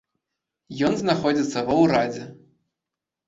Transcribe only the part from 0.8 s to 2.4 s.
Ён знаходзіцца ва ўрадзе.